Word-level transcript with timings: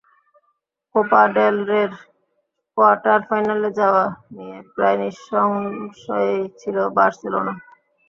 Copa 0.95 1.21
del 1.35 1.55
রের 1.69 1.91
quarter 2.77 3.19
ফাইনালে 3.29 3.69
যাওয়া 3.79 4.03
নিয়ে 4.35 4.57
প্রায় 4.73 4.97
নিঃসংশয়ই 5.01 6.41
ছিল 6.59 6.77
বার্সেলোনা। 6.95 7.53